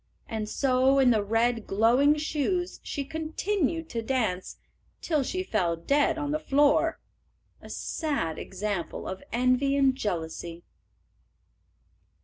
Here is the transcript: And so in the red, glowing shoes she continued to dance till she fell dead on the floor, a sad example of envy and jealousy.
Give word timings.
And 0.27 0.49
so 0.49 0.97
in 0.97 1.11
the 1.11 1.23
red, 1.23 1.67
glowing 1.67 2.15
shoes 2.17 2.79
she 2.81 3.05
continued 3.05 3.87
to 3.91 4.01
dance 4.01 4.57
till 4.99 5.21
she 5.21 5.43
fell 5.43 5.75
dead 5.75 6.17
on 6.17 6.31
the 6.31 6.39
floor, 6.39 6.99
a 7.61 7.69
sad 7.69 8.39
example 8.39 9.07
of 9.07 9.21
envy 9.31 9.75
and 9.75 9.95
jealousy. 9.95 10.63